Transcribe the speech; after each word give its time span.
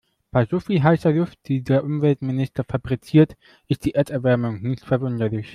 Bei 0.31 0.47
so 0.47 0.59
viel 0.59 0.81
heißer 0.81 1.11
Luft, 1.11 1.37
die 1.47 1.61
der 1.61 1.83
Umweltminister 1.83 2.63
fabriziert, 2.63 3.37
ist 3.67 3.85
die 3.85 3.93
Erderwärmung 3.93 4.59
nicht 4.63 4.83
verwunderlich. 4.83 5.47